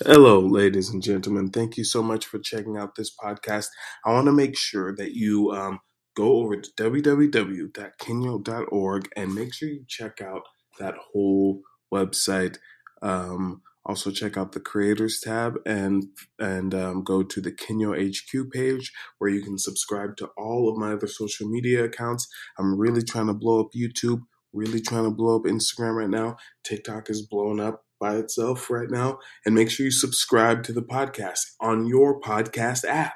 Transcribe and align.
Hello, 0.00 0.40
ladies 0.40 0.90
and 0.90 1.00
gentlemen. 1.00 1.50
Thank 1.50 1.76
you 1.76 1.84
so 1.84 2.02
much 2.02 2.26
for 2.26 2.40
checking 2.40 2.76
out 2.76 2.96
this 2.96 3.14
podcast. 3.14 3.68
I 4.04 4.12
want 4.12 4.26
to 4.26 4.32
make 4.32 4.58
sure 4.58 4.92
that 4.96 5.14
you 5.14 5.52
um, 5.52 5.78
go 6.16 6.38
over 6.38 6.56
to 6.56 6.68
www.kenyo.org 6.76 9.08
and 9.14 9.34
make 9.36 9.54
sure 9.54 9.68
you 9.68 9.84
check 9.86 10.20
out 10.20 10.42
that 10.80 10.96
whole 10.96 11.60
website. 11.94 12.56
Um, 13.02 13.62
also, 13.86 14.10
check 14.10 14.36
out 14.36 14.50
the 14.50 14.58
creators 14.58 15.20
tab 15.20 15.60
and 15.64 16.06
and 16.40 16.74
um, 16.74 17.04
go 17.04 17.22
to 17.22 17.40
the 17.40 17.52
Kenyo 17.52 17.94
HQ 17.94 18.50
page 18.50 18.90
where 19.18 19.30
you 19.30 19.42
can 19.42 19.58
subscribe 19.58 20.16
to 20.16 20.28
all 20.36 20.68
of 20.68 20.76
my 20.76 20.94
other 20.94 21.06
social 21.06 21.48
media 21.48 21.84
accounts. 21.84 22.26
I'm 22.58 22.76
really 22.76 23.04
trying 23.04 23.28
to 23.28 23.34
blow 23.34 23.60
up 23.60 23.68
YouTube. 23.76 24.22
Really 24.52 24.80
trying 24.80 25.04
to 25.04 25.10
blow 25.10 25.36
up 25.36 25.44
Instagram 25.44 25.94
right 25.94 26.10
now. 26.10 26.36
TikTok 26.64 27.10
is 27.10 27.28
blowing 27.28 27.60
up 27.60 27.83
by 28.04 28.16
itself 28.16 28.68
right 28.68 28.90
now. 28.90 29.18
And 29.46 29.54
make 29.54 29.70
sure 29.70 29.86
you 29.86 29.90
subscribe 29.90 30.62
to 30.64 30.74
the 30.74 30.82
podcast 30.82 31.52
on 31.58 31.86
your 31.86 32.20
podcast 32.20 32.84
app. 32.86 33.14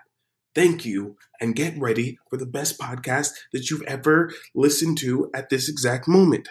Thank 0.55 0.87
you, 0.87 1.19
and 1.43 1.55
get 1.55 1.79
ready 1.79 2.19
for 2.31 2.39
the 2.39 2.47
best 2.47 2.81
podcast 2.81 3.33
that 3.53 3.69
you've 3.69 3.83
ever 3.83 4.33
listened 4.55 4.97
to 4.99 5.31
at 5.35 5.51
this 5.51 5.69
exact 5.69 6.09
moment. 6.09 6.49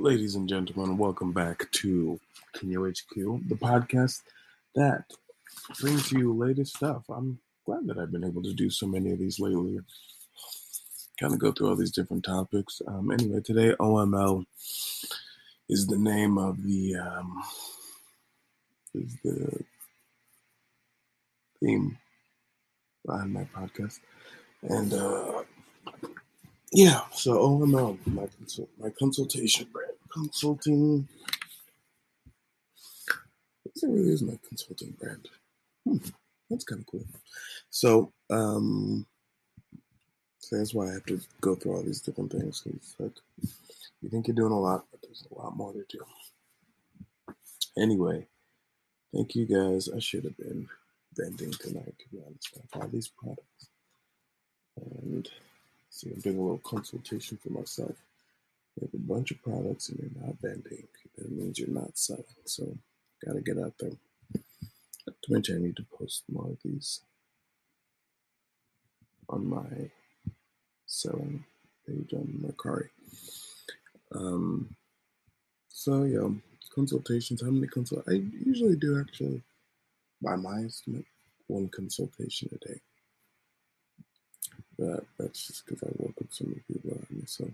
Ladies 0.00 0.34
and 0.34 0.48
gentlemen, 0.48 0.98
welcome 0.98 1.30
back 1.30 1.70
to 1.70 2.18
Kenyo 2.56 2.90
HQ, 2.90 3.14
the 3.48 3.54
podcast 3.54 4.22
that 4.74 5.04
brings 5.80 6.10
you 6.10 6.36
latest 6.36 6.74
stuff. 6.74 7.04
I'm 7.08 7.38
glad 7.66 7.86
that 7.86 7.98
I've 7.98 8.10
been 8.10 8.24
able 8.24 8.42
to 8.42 8.52
do 8.52 8.68
so 8.68 8.88
many 8.88 9.12
of 9.12 9.20
these 9.20 9.38
lately. 9.38 9.78
Kind 11.20 11.34
of 11.34 11.38
go 11.38 11.52
through 11.52 11.68
all 11.68 11.76
these 11.76 11.92
different 11.92 12.24
topics. 12.24 12.82
Um, 12.86 13.12
anyway, 13.12 13.42
today 13.44 13.74
OML 13.78 14.44
is 15.68 15.86
the 15.86 15.98
name 15.98 16.38
of 16.38 16.62
the 16.62 16.96
um, 16.96 17.42
is 18.94 19.16
the 19.22 19.64
theme 21.60 21.98
behind 23.06 23.32
my 23.32 23.44
podcast, 23.54 24.00
and 24.62 24.92
uh, 24.92 25.42
yeah, 26.72 27.02
so 27.12 27.38
OML, 27.38 27.98
my 28.06 28.28
consult, 28.36 28.68
my 28.78 28.90
consultation 28.90 29.66
brand, 29.72 29.92
consulting. 30.10 31.08
This 33.64 33.84
really 33.84 34.10
is 34.10 34.22
my 34.22 34.38
consulting 34.48 34.90
brand. 34.98 35.28
Hmm, 35.84 35.98
that's 36.50 36.64
kind 36.64 36.80
of 36.80 36.86
cool. 36.86 37.04
So, 37.70 38.12
um, 38.30 39.06
so 40.40 40.56
that's 40.56 40.74
why 40.74 40.88
I 40.88 40.94
have 40.94 41.06
to 41.06 41.20
go 41.40 41.54
through 41.54 41.76
all 41.76 41.82
these 41.82 42.00
different 42.00 42.32
things. 42.32 42.62
It's 42.66 42.94
like 42.98 43.12
you 44.00 44.08
think 44.08 44.26
you're 44.26 44.36
doing 44.36 44.52
a 44.52 44.60
lot, 44.60 44.86
but 44.90 45.00
there's 45.02 45.26
a 45.30 45.34
lot 45.34 45.56
more 45.56 45.72
to 45.72 45.84
do. 45.88 46.00
Anyway, 47.76 48.26
thank 49.14 49.34
you 49.34 49.46
guys. 49.46 49.88
I 49.94 49.98
should 49.98 50.24
have 50.24 50.36
been 50.36 50.68
vending 51.16 51.52
tonight, 51.52 51.94
to 51.98 52.08
be 52.10 52.22
honest. 52.24 52.58
I 52.74 52.78
all 52.78 52.88
these 52.88 53.08
products. 53.08 53.68
And 54.76 55.28
see, 55.90 56.10
I'm 56.12 56.20
doing 56.20 56.38
a 56.38 56.42
little 56.42 56.58
consultation 56.58 57.38
for 57.42 57.50
myself. 57.50 57.96
You 58.76 58.86
have 58.86 58.94
a 58.94 59.12
bunch 59.12 59.32
of 59.32 59.42
products 59.42 59.88
and 59.88 59.98
you're 59.98 60.24
not 60.24 60.36
vending. 60.40 60.86
That 61.16 61.30
means 61.32 61.58
you're 61.58 61.68
not 61.68 61.98
selling. 61.98 62.24
So, 62.44 62.76
gotta 63.24 63.40
get 63.40 63.58
out 63.58 63.74
there. 63.80 63.90
Not 65.06 65.16
to 65.22 65.32
mention, 65.32 65.56
I 65.56 65.66
need 65.66 65.76
to 65.76 65.86
post 65.98 66.24
more 66.30 66.50
of 66.50 66.58
these 66.64 67.00
on 69.28 69.46
my 69.48 69.90
selling 70.86 71.44
page 71.86 72.12
on 72.14 72.26
Mercari. 72.42 72.88
Um, 74.14 74.76
so 75.68 76.04
yeah, 76.04 76.28
consultations. 76.74 77.42
How 77.42 77.50
many 77.50 77.68
consult? 77.68 78.04
I 78.08 78.12
usually 78.44 78.76
do 78.76 79.00
actually, 79.00 79.42
by 80.22 80.36
my 80.36 80.64
estimate, 80.64 81.06
one 81.48 81.68
consultation 81.68 82.50
a 82.52 82.68
day. 82.68 82.80
But 84.78 85.04
that's 85.18 85.46
just 85.46 85.66
because 85.66 85.82
I 85.82 85.92
work 86.02 86.18
with 86.18 86.32
so 86.32 86.44
many 86.46 86.60
people 86.68 86.92
around 86.92 87.06
me. 87.10 87.22
So, 87.26 87.50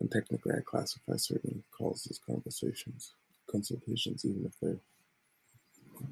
and 0.00 0.10
technically, 0.10 0.54
I 0.56 0.60
classify 0.64 1.16
certain 1.16 1.64
calls 1.76 2.06
as 2.10 2.18
conversations, 2.18 3.12
consultations, 3.50 4.24
even 4.24 4.46
if 4.46 4.52
they're 4.60 4.80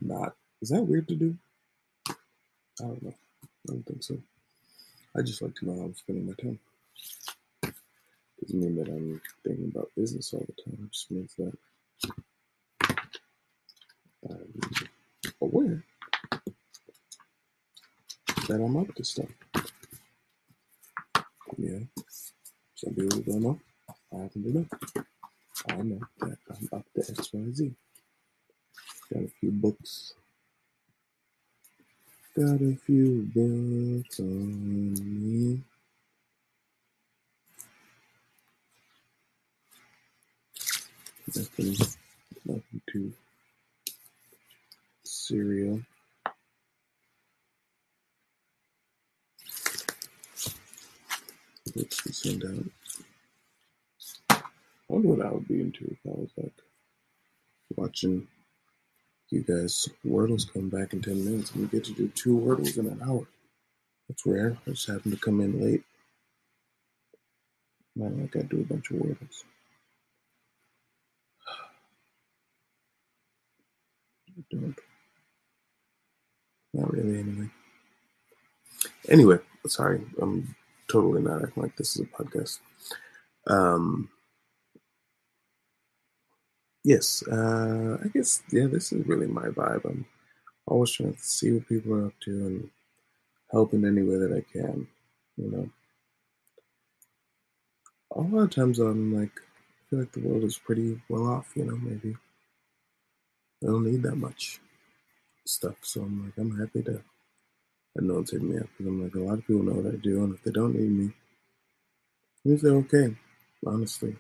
not. 0.03 0.37
Is 0.63 0.71
that 0.71 0.83
weird 0.85 1.09
to 1.09 1.17
do? 1.17 1.37
I 2.81 2.85
don't 2.85 3.03
know. 3.03 3.15
I 3.45 3.49
don't 3.73 3.87
think 3.87 4.03
so. 4.03 4.19
I 5.17 5.23
just 5.23 5.43
like 5.43 5.55
to 5.57 5.67
know 5.67 5.77
how 5.77 5.87
I'm 5.87 5.97
spending 5.97 6.27
my 6.27 6.35
time. 6.35 6.59
Mean 8.57 8.77
that 8.77 8.89
I'm 8.89 9.21
thinking 9.45 9.73
about 9.75 9.91
business 9.97 10.33
all 10.35 10.47
the 10.47 10.63
time. 10.63 10.89
Just 10.93 11.11
means 11.11 11.35
that 11.39 11.53
I'm 14.31 14.63
aware 15.43 15.85
that 18.49 18.61
I'm 18.61 18.77
up 18.77 18.95
to 18.95 19.05
stuff. 19.05 19.29
Yeah. 21.59 21.81
Some 22.77 22.95
people 22.95 23.21
don't 23.23 23.43
know. 23.43 23.61
I 24.15 24.23
happen 24.23 24.43
to 24.45 24.59
know. 24.59 24.67
I 25.71 25.77
know 25.83 26.01
that 26.21 26.39
I'm 26.51 26.69
up 26.73 26.87
to 26.95 27.01
XYZ. 27.01 27.75
Got 29.13 29.25
a 29.25 29.29
few 29.41 29.51
books. 29.53 30.15
Got 32.37 32.63
a 32.63 32.77
few 32.87 33.29
books 33.35 34.21
on 34.21 34.95
me. 34.95 35.63
Nothing, 41.35 41.77
nothing 42.45 42.81
too 42.91 43.13
serial. 45.05 45.81
To 51.75 52.13
send 52.13 52.45
out. 52.45 52.65
I 54.31 54.43
wonder 54.89 55.09
what 55.09 55.27
I 55.27 55.31
would 55.33 55.49
be 55.49 55.61
into 55.61 55.85
if 55.85 55.99
I 56.07 56.11
was 56.21 56.31
like 56.37 56.53
watching 57.77 58.29
you 59.31 59.43
guys 59.43 59.89
Wordles 60.07 60.51
come 60.53 60.69
back 60.69 60.93
in 60.93 61.03
10 61.03 61.25
minutes 61.25 61.51
and 61.51 61.63
we 61.63 61.69
get 61.69 61.85
to 61.87 61.93
do 61.93 62.09
two 62.09 62.39
Wordles 62.39 62.79
in 62.79 62.87
an 62.87 63.03
hour. 63.05 63.27
That's 64.09 64.25
rare. 64.25 64.57
I 64.67 64.71
just 64.71 64.87
happened 64.89 65.15
to 65.15 65.21
come 65.21 65.41
in 65.41 65.61
late. 65.61 65.83
Man, 67.97 68.21
I 68.23 68.27
gotta 68.27 68.47
do 68.47 68.61
a 68.61 68.65
bunch 68.65 68.91
of 68.91 68.99
Wordles. 68.99 69.43
Don't. 74.51 74.77
Not 76.75 76.93
really, 76.93 77.19
anyway. 77.19 77.49
Anyway, 79.09 79.39
sorry, 79.67 80.03
I'm 80.21 80.55
totally 80.89 81.23
not 81.23 81.43
acting 81.43 81.63
like 81.63 81.77
this 81.77 81.97
is 81.97 82.03
a 82.03 82.23
podcast. 82.23 82.59
Um, 83.47 84.11
yes, 86.85 87.23
uh, 87.29 87.99
I 88.05 88.09
guess, 88.09 88.43
yeah, 88.51 88.67
this 88.67 88.93
is 88.93 89.07
really 89.07 89.27
my 89.27 89.47
vibe. 89.49 89.85
I'm 89.85 90.07
always 90.67 90.91
trying 90.91 91.15
to 91.15 91.21
see 91.21 91.53
what 91.53 91.69
people 91.69 91.95
are 91.95 92.07
up 92.07 92.21
to 92.25 92.31
and 92.31 92.71
help 93.51 93.73
in 93.73 93.85
any 93.85 94.03
way 94.03 94.17
that 94.17 94.33
I 94.33 94.45
can, 94.53 94.87
you 95.37 95.51
know. 95.51 95.71
A 98.15 98.21
lot 98.21 98.45
of 98.45 98.51
times 98.51 98.79
I'm 98.79 99.15
like, 99.15 99.33
I 99.41 99.91
feel 99.91 99.99
like 100.01 100.13
the 100.13 100.21
world 100.21 100.45
is 100.45 100.59
pretty 100.59 101.01
well 101.09 101.27
off, 101.27 101.53
you 101.55 101.65
know, 101.65 101.77
maybe. 101.77 102.17
I 103.63 103.67
don't 103.67 103.85
need 103.91 104.03
that 104.03 104.17
much 104.17 104.61
stuff, 105.47 105.77
so 105.83 106.03
I'm 106.03 106.25
like, 106.25 106.35
I'm 106.39 106.59
happy 106.59 106.83
to 106.83 107.03
hitting 108.31 108.51
me 108.53 108.59
up 108.59 108.67
because 108.77 108.87
I'm 108.87 109.03
like, 109.03 109.15
a 109.15 109.19
lot 109.21 109.39
of 109.39 109.47
people 109.47 109.63
know 109.63 109.81
what 109.81 109.95
I 109.95 109.97
do, 109.97 110.25
and 110.25 110.35
if 110.35 110.43
they 110.43 110.51
don't 110.51 110.75
need 110.75 110.91
me, 110.91 111.13
they're 112.63 112.77
okay, 112.77 113.17
honestly. 113.67 114.17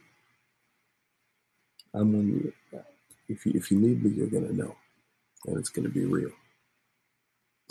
I'm 1.94 2.12
you, 2.28 2.52
if 3.28 3.46
you, 3.46 3.52
if 3.54 3.70
you 3.70 3.78
need 3.78 4.02
me, 4.02 4.10
you're 4.10 4.26
gonna 4.26 4.52
know, 4.52 4.76
and 5.46 5.58
it's 5.58 5.68
gonna 5.70 5.88
be 5.88 6.04
real. 6.04 6.30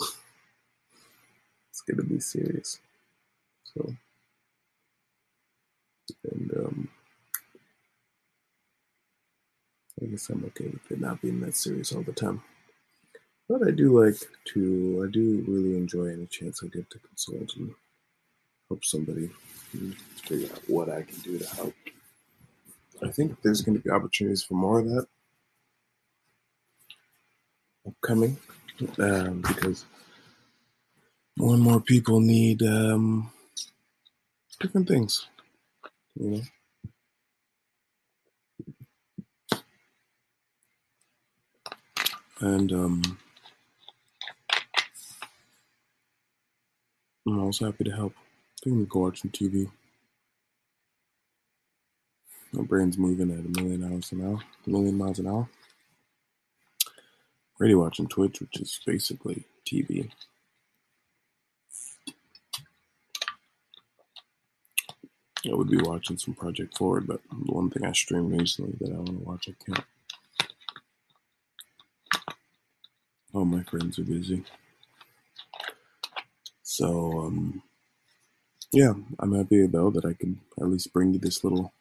it's 0.00 1.82
gonna 1.88 2.04
be 2.04 2.20
serious. 2.20 2.78
So, 3.64 3.94
and 6.32 6.50
um, 6.56 6.88
I 10.00 10.06
guess 10.06 10.28
I'm 10.28 10.44
okay 10.46 10.68
with 10.68 10.90
it 10.90 11.00
not 11.00 11.22
being 11.22 11.40
that 11.40 11.56
serious 11.56 11.92
all 11.92 12.02
the 12.02 12.12
time. 12.12 12.42
But 13.48 13.66
I 13.66 13.70
do 13.70 14.02
like 14.04 14.16
to, 14.52 15.06
I 15.06 15.12
do 15.12 15.44
really 15.46 15.76
enjoy 15.76 16.06
any 16.06 16.26
chance 16.26 16.62
I 16.62 16.66
get 16.66 16.90
to 16.90 16.98
consult 16.98 17.56
and 17.56 17.74
help 18.68 18.84
somebody 18.84 19.30
figure 20.16 20.52
out 20.52 20.62
what 20.68 20.88
I 20.90 21.02
can 21.02 21.18
do 21.20 21.38
to 21.38 21.46
help. 21.54 21.74
I 23.02 23.10
think 23.10 23.40
there's 23.42 23.62
going 23.62 23.76
to 23.76 23.82
be 23.82 23.90
opportunities 23.90 24.42
for 24.42 24.54
more 24.54 24.80
of 24.80 24.86
that 24.86 25.06
upcoming 27.86 28.36
um, 28.98 29.42
because 29.42 29.84
more 31.38 31.54
and 31.54 31.62
more 31.62 31.80
people 31.80 32.20
need 32.20 32.62
um, 32.62 33.30
different 34.60 34.88
things, 34.88 35.26
you 36.14 36.30
know. 36.30 36.42
And 42.40 42.70
um, 42.72 43.18
I'm 47.26 47.40
also 47.40 47.66
happy 47.66 47.84
to 47.84 47.90
help. 47.90 48.12
I 48.16 48.64
think 48.64 48.76
we 48.76 48.84
go 48.84 49.00
watch 49.00 49.22
some 49.22 49.30
TV. 49.30 49.70
My 52.52 52.62
brain's 52.62 52.98
moving 52.98 53.30
at 53.30 53.44
a 53.44 53.62
million 53.62 53.84
hours 53.84 54.12
an 54.12 54.24
hour, 54.24 54.40
a 54.66 54.70
million 54.70 54.96
miles 54.96 55.18
an 55.18 55.28
hour. 55.28 55.48
Ready 57.58 57.74
watching 57.74 58.06
Twitch, 58.06 58.40
which 58.40 58.60
is 58.60 58.80
basically 58.86 59.44
TV. 59.66 60.10
I 65.50 65.54
would 65.54 65.70
be 65.70 65.78
watching 65.78 66.18
some 66.18 66.34
Project 66.34 66.76
Forward, 66.76 67.06
but 67.06 67.20
the 67.30 67.52
one 67.52 67.70
thing 67.70 67.84
I 67.84 67.92
streamed 67.92 68.38
recently 68.38 68.74
that 68.80 68.92
I 68.92 68.96
want 68.96 69.06
to 69.06 69.24
watch, 69.24 69.48
I 69.48 69.64
can't. 69.64 69.86
My 73.46 73.62
friends 73.62 73.98
are 73.98 74.04
busy. 74.04 74.44
So, 76.62 77.20
um, 77.20 77.62
yeah, 78.72 78.92
I'm 79.18 79.34
happy 79.34 79.66
though 79.66 79.90
that 79.90 80.04
I 80.04 80.12
can 80.12 80.40
at 80.60 80.68
least 80.68 80.92
bring 80.92 81.12
you 81.12 81.18
this 81.18 81.42
little, 81.42 81.72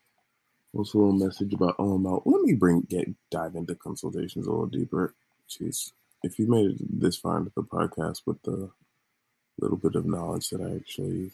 this 0.73 0.95
little 0.95 1.11
message 1.11 1.53
about 1.53 1.77
OML. 1.77 2.21
Let 2.25 2.41
me 2.41 2.53
bring 2.53 2.81
get 2.81 3.13
dive 3.29 3.55
into 3.55 3.75
consultations 3.75 4.47
a 4.47 4.51
little 4.51 4.67
deeper. 4.67 5.13
Jeez, 5.49 5.91
if 6.23 6.39
you 6.39 6.47
made 6.47 6.71
it 6.71 7.01
this 7.01 7.17
far 7.17 7.37
into 7.37 7.51
the 7.55 7.63
podcast 7.63 8.21
with 8.25 8.41
the 8.43 8.69
little 9.59 9.77
bit 9.77 9.95
of 9.95 10.05
knowledge 10.05 10.49
that 10.49 10.61
I 10.61 10.75
actually 10.75 11.31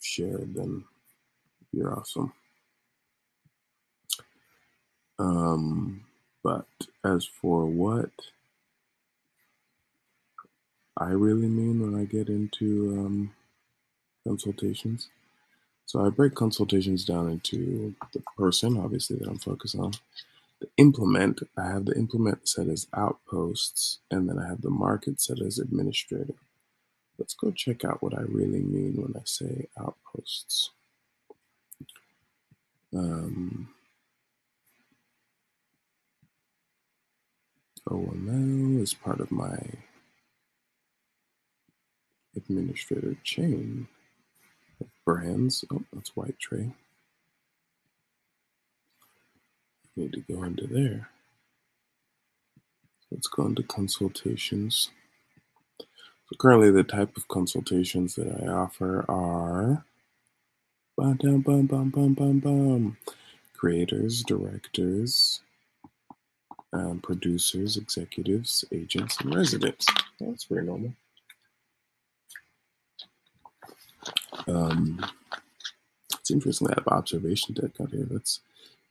shared, 0.00 0.54
then 0.54 0.84
you're 1.72 1.98
awesome. 1.98 2.32
Um, 5.18 6.04
but 6.42 6.66
as 7.04 7.24
for 7.24 7.66
what 7.66 8.10
I 10.98 11.10
really 11.10 11.48
mean 11.48 11.80
when 11.80 12.00
I 12.00 12.04
get 12.04 12.28
into 12.28 12.96
um, 12.98 13.34
consultations, 14.26 15.08
so 15.86 16.04
I 16.04 16.10
break 16.10 16.34
consultations 16.34 17.04
down 17.04 17.30
into 17.30 17.94
the 18.12 18.22
person, 18.36 18.78
obviously, 18.78 19.16
that 19.18 19.28
I'm 19.28 19.38
focused 19.38 19.76
on. 19.76 19.92
The 20.60 20.68
implement, 20.76 21.40
I 21.56 21.66
have 21.68 21.86
the 21.86 21.96
implement 21.96 22.48
set 22.48 22.68
as 22.68 22.88
outposts, 22.94 24.00
and 24.10 24.28
then 24.28 24.38
I 24.38 24.48
have 24.48 24.62
the 24.62 24.70
market 24.70 25.20
set 25.20 25.40
as 25.40 25.58
administrator. 25.58 26.34
Let's 27.18 27.34
go 27.34 27.52
check 27.52 27.84
out 27.84 28.02
what 28.02 28.18
I 28.18 28.22
really 28.22 28.60
mean 28.60 28.94
when 28.96 29.14
I 29.16 29.22
say 29.24 29.68
outposts. 29.78 30.70
Um, 32.94 33.70
OML 37.88 38.82
is 38.82 38.94
part 38.94 39.20
of 39.20 39.30
my 39.30 39.58
administrator 42.38 43.16
chain 43.24 43.88
of 44.80 44.86
brands. 45.04 45.64
Oh, 45.72 45.82
that's 45.92 46.16
White 46.16 46.38
Tray. 46.38 46.72
Need 49.96 50.12
to 50.12 50.20
go 50.20 50.42
into 50.44 50.66
there. 50.66 51.08
Let's 53.10 53.26
go 53.26 53.46
into 53.46 53.62
consultations. 53.62 54.90
So 55.80 56.36
currently 56.38 56.70
the 56.70 56.84
type 56.84 57.16
of 57.16 57.26
consultations 57.28 58.14
that 58.16 58.28
I 58.28 58.46
offer 58.48 59.04
are 59.08 59.84
bum, 60.96 61.16
bum, 61.16 61.66
bum, 61.66 61.88
bum, 61.88 62.14
bum, 62.14 62.38
bum, 62.40 62.96
creators, 63.54 64.22
directors, 64.22 65.40
um, 66.72 67.00
producers, 67.00 67.76
executives, 67.76 68.64
agents, 68.72 69.18
and 69.20 69.34
residents. 69.34 69.86
That's 70.20 70.44
very 70.44 70.64
normal. 70.64 70.92
Um, 74.48 75.04
it's 76.12 76.30
interesting 76.30 76.68
I 76.68 76.74
have 76.76 76.88
observation 76.88 77.54
deck 77.54 77.72
out 77.80 77.90
here. 77.90 78.06
That's 78.10 78.40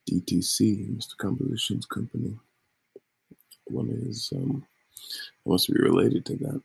DTC, 0.09 0.95
Mr. 0.97 1.17
Compositions 1.17 1.85
Company. 1.85 2.35
One 3.65 3.89
is, 4.07 4.31
um, 4.35 4.65
must 5.45 5.67
be 5.67 5.79
related 5.79 6.25
to 6.27 6.35
that. 6.37 6.61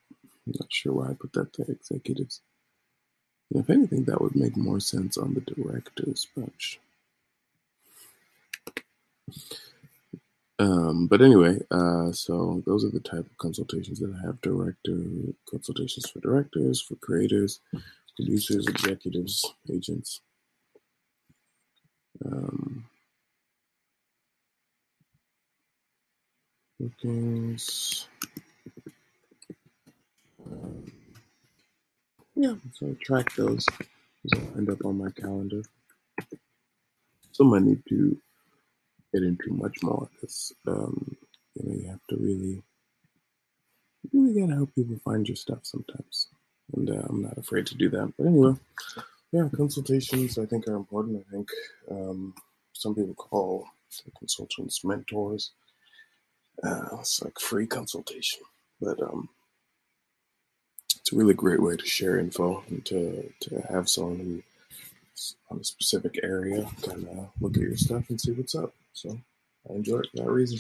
I'm 0.47 0.55
not 0.59 0.73
sure 0.73 0.93
why 0.93 1.11
I 1.11 1.15
put 1.15 1.33
that 1.35 1.53
to 1.55 1.63
executives. 1.63 2.41
And 3.51 3.63
if 3.63 3.71
anything, 3.71 4.05
that 4.05 4.21
would 4.21 4.37
make 4.37 4.57
more 4.57 4.81
sense 4.81 5.17
on 5.17 5.35
the 5.35 5.41
director's 5.41 6.27
bunch. 6.37 6.81
Um, 10.59 11.07
but 11.09 11.21
anyway, 11.21 11.59
uh, 11.71 12.13
so 12.13 12.63
those 12.67 12.85
are 12.85 12.91
the 12.91 13.01
type 13.01 13.27
of 13.27 13.39
consultations 13.39 13.99
that 13.99 14.15
I 14.15 14.27
have 14.27 14.41
director 14.43 14.97
consultations 15.51 16.09
for 16.09 16.21
directors, 16.21 16.81
for 16.81 16.95
creators, 16.97 17.61
producers, 18.17 18.67
executives, 18.67 19.45
agents. 19.71 20.21
Um, 22.25 22.85
bookings. 26.79 28.09
Um, 30.45 30.85
yeah, 32.35 32.55
so 32.73 32.89
I 32.89 33.05
track 33.05 33.35
those. 33.37 33.67
Those 34.25 34.41
will 34.41 34.59
end 34.59 34.71
up 34.71 34.85
on 34.85 34.99
my 34.99 35.11
calendar. 35.11 35.63
So 37.33 37.55
I 37.55 37.61
need 37.61 37.83
to 37.89 38.19
get 39.13 39.23
into 39.23 39.53
much 39.53 39.83
more 39.83 40.09
because 40.13 40.53
um, 40.67 41.17
you 41.55 41.69
know 41.69 41.75
you 41.75 41.89
have 41.89 42.07
to 42.11 42.17
really, 42.17 42.63
you 44.11 44.23
really 44.23 44.41
gotta 44.41 44.55
help 44.55 44.75
people 44.75 44.99
find 45.05 45.27
your 45.27 45.37
stuff 45.37 45.61
sometimes, 45.63 46.29
and 46.75 46.91
uh, 46.91 47.03
I'm 47.09 47.23
not 47.23 47.39
afraid 47.39 47.67
to 47.67 47.75
do 47.75 47.89
that. 47.91 48.13
But 48.17 48.27
anyway, 48.27 48.55
yeah, 49.33 49.49
consultations 49.55 50.39
I 50.39 50.47
think 50.47 50.67
are 50.69 50.77
important. 50.77 51.25
I 51.27 51.31
think 51.31 51.49
um, 51.91 52.35
some 52.73 52.95
people 52.95 53.15
call 53.15 53.67
consultants 54.19 54.85
mentors. 54.85 55.53
Uh, 56.63 56.97
it's 57.01 57.23
like 57.23 57.39
free 57.39 57.67
consultation, 57.67 58.41
but 58.81 59.01
um, 59.03 59.29
it's 60.97 61.13
a 61.13 61.17
really 61.17 61.35
great 61.35 61.63
way 61.63 61.77
to 61.77 61.87
share 61.87 62.19
info 62.19 62.63
and 62.69 62.85
to 62.87 63.33
to 63.41 63.61
have 63.71 63.89
someone 63.89 64.19
who 64.19 64.43
on 65.51 65.61
a 65.61 65.65
specific 65.65 66.19
area 66.23 66.67
kind 66.83 67.07
of 67.09 67.29
look 67.41 67.57
at 67.57 67.63
your 67.63 67.77
stuff 67.77 68.09
and 68.09 68.21
see 68.21 68.33
what's 68.33 68.55
up. 68.55 68.73
So 68.93 69.19
I 69.69 69.75
enjoy 69.75 69.99
it 69.99 70.09
for 70.11 70.25
that 70.25 70.31
reason. 70.31 70.59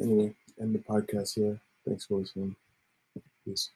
Anyway, 0.00 0.34
end 0.60 0.74
the 0.74 0.78
podcast 0.78 1.34
here. 1.34 1.58
Thanks 1.86 2.06
for 2.06 2.18
listening. 2.18 2.56
Peace. 3.44 3.70